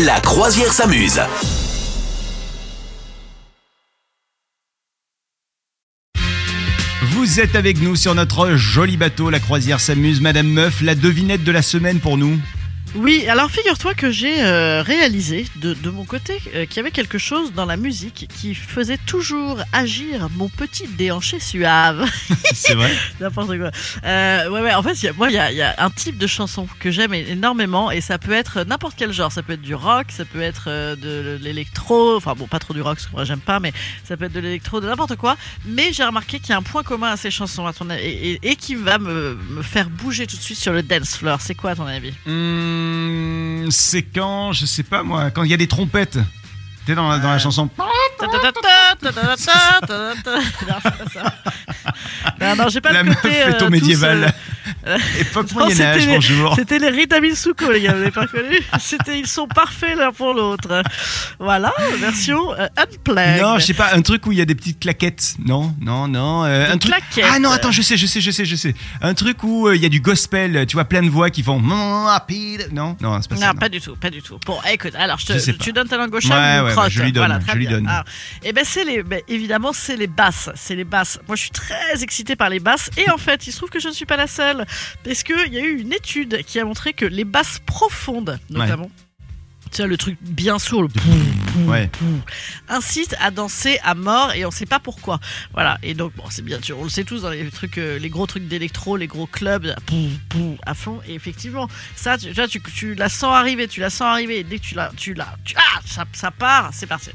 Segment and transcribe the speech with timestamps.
[0.00, 1.20] La croisière s'amuse.
[7.02, 10.22] Vous êtes avec nous sur notre joli bateau, la croisière s'amuse.
[10.22, 12.40] Madame Meuf, la devinette de la semaine pour nous.
[12.94, 16.90] Oui, alors figure-toi que j'ai euh, réalisé de, de mon côté euh, qu'il y avait
[16.90, 22.04] quelque chose dans la musique qui faisait toujours agir mon petit déhanché suave.
[22.52, 23.70] C'est vrai N'importe quoi.
[24.04, 26.26] Euh, ouais, ouais, en fait, y a- moi, il y y a un type de
[26.26, 29.32] chanson que j'aime énormément et ça peut être n'importe quel genre.
[29.32, 32.74] Ça peut être du rock, ça peut être euh, de l'électro, enfin bon, pas trop
[32.74, 33.72] du rock, parce que moi j'aime pas, mais
[34.04, 35.38] ça peut être de l'électro, de n'importe quoi.
[35.64, 38.02] Mais j'ai remarqué qu'il y a un point commun à ces chansons à ton avis,
[38.04, 41.16] et, et- et qui va me, me faire bouger tout de suite sur le dance
[41.16, 41.40] floor.
[41.40, 42.12] C'est quoi à ton avis?
[42.82, 46.18] Hum, C'est quand, je sais pas moi, quand il y a des trompettes.
[46.84, 47.68] T'es dans, la- dans la chanson.
[50.66, 51.34] Non, c'est pas ça.
[52.40, 53.34] Non, non, j'ai pas La le meuf côté.
[53.34, 54.24] fait euh, médiéval.
[54.24, 54.28] euh,
[55.20, 56.54] Époque Moyen-Âge, bonjour.
[56.56, 60.10] C'était les Rita Mitsuko, les gars, vous n'avez pas connu C'était, ils sont parfaits l'un
[60.12, 60.82] pour l'autre.
[61.38, 63.40] Voilà, version euh, unplugged.
[63.42, 65.34] Non, je sais pas, un truc où il y a des petites claquettes.
[65.44, 66.44] Non, non, non.
[66.44, 66.92] euh, Des un truc.
[66.94, 67.30] claquettes.
[67.32, 68.74] Ah non, attends, je sais, je sais, je sais, je sais.
[69.00, 71.42] Un truc où euh, il y a du gospel, tu vois, plein de voix qui
[71.42, 71.60] font.
[71.60, 72.06] Non,
[73.00, 73.46] non, c'est pas ça.
[73.46, 74.38] Non, pas du tout, pas du tout.
[74.46, 76.72] Bon, écoute, alors je te, Je tu donnes ta langue au Ouais, chat ou ouais,
[76.72, 76.84] crotte?
[76.84, 77.86] bah, je lui donne, Voilà, je lui donne.
[77.86, 78.04] Alors,
[78.42, 81.18] eh ben c'est les, ben, évidemment c'est les basses, c'est les basses.
[81.28, 83.80] Moi je suis très excitée par les basses et en fait il se trouve que
[83.80, 84.64] je ne suis pas la seule
[85.04, 88.38] parce que il y a eu une étude qui a montré que les basses profondes,
[88.50, 88.90] notamment.
[89.70, 90.88] Tu vois, le truc bien sourd, le
[91.66, 91.86] Ouais.
[91.88, 92.20] poum,
[92.68, 95.20] incite à danser à mort et on sait pas pourquoi.
[95.52, 95.78] Voilà.
[95.82, 98.08] Et donc, bon, c'est bien sûr, on le sait tous dans les trucs, euh, les
[98.08, 99.74] gros trucs d'électro, les gros clubs,
[100.66, 101.00] à fond.
[101.06, 104.38] Et effectivement, ça, tu, tu tu, tu la sens arriver, tu la sens arriver.
[104.40, 107.10] Et dès que tu la, tu la, tu- ah, ça, ça part, c'est parti.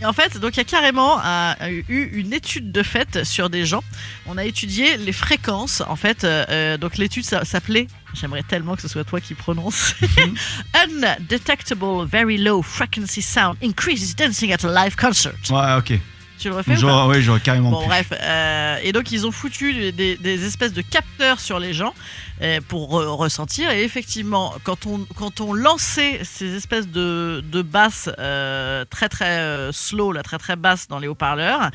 [0.00, 3.50] Et en fait, donc il y a carrément euh, eu une étude de fait sur
[3.50, 3.82] des gens.
[4.26, 5.82] On a étudié les fréquences.
[5.88, 7.86] En fait, euh, donc l'étude s'appelait.
[8.14, 9.94] J'aimerais tellement que ce soit toi qui prononce.
[10.74, 15.36] Undetectable Very Low Frequency Sound Increases Dancing at a Live Concert.
[15.50, 16.00] Ouais, ok.
[16.38, 17.86] Tu le refais ou pas Genre, ouais, j'aurais carrément Bon pu.
[17.88, 21.94] bref, euh, et donc ils ont foutu des, des espèces de capteurs sur les gens
[22.42, 23.70] euh, pour re- ressentir.
[23.70, 29.38] Et effectivement, quand on, quand on lançait ces espèces de, de basses euh, très très
[29.38, 31.70] euh, slow, là, très très basses dans les haut-parleurs,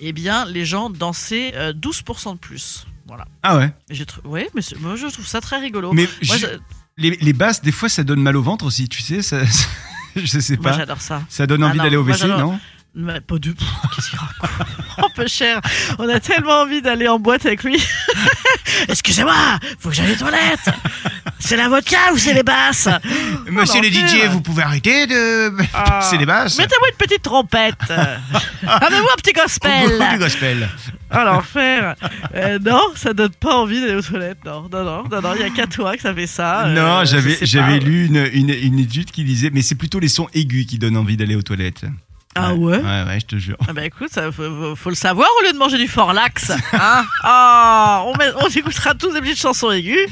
[0.00, 2.86] eh bien les gens dansaient euh, 12% de plus.
[3.06, 3.26] Voilà.
[3.42, 3.72] Ah ouais?
[3.90, 5.92] Et j'ai trou- ouais, mais c'est- moi je trouve ça très rigolo.
[5.92, 6.46] Mais moi, je- je-
[6.96, 9.20] les, les basses, des fois, ça donne mal au ventre aussi, tu sais.
[9.20, 9.40] Ça,
[10.16, 10.76] je sais moi, pas.
[10.78, 11.22] j'adore ça.
[11.28, 12.38] Ça donne Ah envie non, d'aller au moi, WC, j'adore.
[12.52, 12.60] non?
[12.96, 13.64] Mais pas du tout.
[13.94, 14.50] Qu'est-ce qu'il raconte?
[14.98, 15.60] Un peu cher.
[15.98, 17.82] On a tellement envie d'aller en boîte avec lui.
[18.88, 19.34] Excusez-moi,
[19.80, 20.70] faut que j'aille aux toilettes.
[21.40, 22.88] C'est la vodka ou c'est les basses?
[23.48, 24.08] Monsieur le l'enfer.
[24.08, 25.52] DJ, vous pouvez arrêter de.
[25.74, 26.00] Ah.
[26.10, 26.56] C'est des basses.
[26.58, 27.90] Mettez-moi une petite trompette.
[27.90, 30.68] Avez-vous un petit gospel du gospel.
[31.12, 31.96] Oh l'enfer.
[32.34, 34.44] Euh, non, ça donne pas envie d'aller aux toilettes.
[34.44, 35.34] Non, non, non, non, non.
[35.34, 36.66] Il y a qu'à toi que ça fait ça.
[36.66, 40.08] Euh, non, j'avais j'avais lu une, une, une étude qui disait, mais c'est plutôt les
[40.08, 41.84] sons aigus qui donnent envie d'aller aux toilettes.
[42.36, 42.78] Ah ouais.
[42.78, 43.56] Ouais, ouais, je te jure.
[43.68, 46.50] Ah bah écoute, ça, faut, faut- faut le savoir au lieu de manger du Forlax.
[46.72, 50.08] Hein Ah, on, met- on écoutera tous des petites chansons aiguës.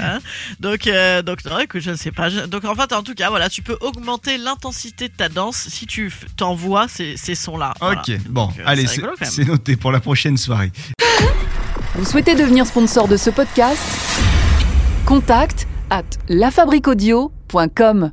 [0.00, 0.18] Hein
[0.58, 2.28] donc, euh, donc non, écoute, je ne sais pas.
[2.28, 5.56] Je- donc en fait, en tout cas, voilà, tu peux augmenter l'intensité de ta danse
[5.68, 7.74] si tu t'envoies ces, ces sons-là.
[7.80, 8.00] Voilà.
[8.00, 8.86] Ok, bon, Donc, euh, allez,
[9.22, 10.72] c'est noté pour la prochaine soirée.
[11.94, 13.80] Vous souhaitez devenir sponsor de ce podcast?
[15.06, 18.10] Contact à lafabriquaudio.com.